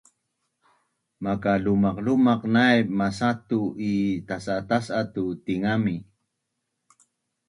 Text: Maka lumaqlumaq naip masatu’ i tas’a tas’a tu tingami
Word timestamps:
Maka 1.23 1.53
lumaqlumaq 1.63 2.41
naip 2.55 2.87
masatu’ 2.99 3.59
i 3.91 3.93
tas’a 4.27 4.55
tas’a 4.69 4.99
tu 5.13 5.23
tingami 5.45 5.97